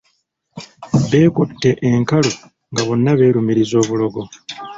Beekutte 1.09 1.69
enkalu 1.89 2.31
nga 2.71 2.81
bonna 2.87 3.11
beerumiriza 3.19 3.75
obulogo. 3.83 4.21